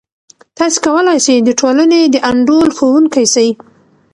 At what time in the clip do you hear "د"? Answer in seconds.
1.43-1.49, 2.13-2.15